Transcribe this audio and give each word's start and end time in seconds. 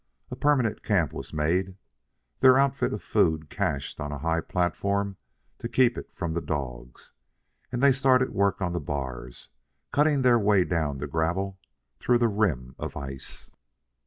A 0.31 0.35
permanent 0.35 0.81
camp 0.81 1.13
was 1.13 1.31
made, 1.31 1.75
their 2.39 2.57
outfit 2.57 2.91
of 2.91 3.03
food 3.03 3.51
cached 3.51 3.99
on 3.99 4.11
a 4.11 4.17
high 4.17 4.41
platform 4.41 5.15
to 5.59 5.69
keep 5.69 5.95
it 5.95 6.09
from 6.11 6.33
the 6.33 6.41
dogs, 6.41 7.11
and 7.71 7.83
they 7.83 7.91
started 7.91 8.31
work 8.33 8.63
on 8.63 8.73
the 8.73 8.79
bars, 8.79 9.49
cutting 9.91 10.23
their 10.23 10.39
way 10.39 10.63
down 10.63 10.97
to 10.97 11.05
gravel 11.05 11.59
through 11.99 12.17
the 12.17 12.27
rim 12.29 12.73
of 12.79 12.97
ice. 12.97 13.51